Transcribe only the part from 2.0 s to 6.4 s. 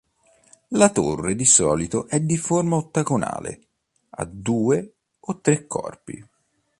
è di forma ottagonale, a due o tre corpi.